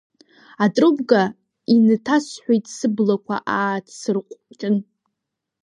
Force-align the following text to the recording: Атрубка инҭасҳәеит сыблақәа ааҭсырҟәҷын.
Атрубка 0.63 1.21
инҭасҳәеит 1.73 2.65
сыблақәа 2.77 3.35
ааҭсырҟәҷын. 3.55 4.75